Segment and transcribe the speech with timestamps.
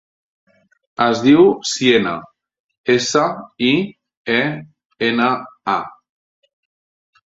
[1.03, 2.13] Es diu Siena:
[2.95, 3.25] essa,
[3.69, 3.71] i,
[4.39, 4.41] e,
[5.11, 5.29] ena,
[5.77, 5.79] a.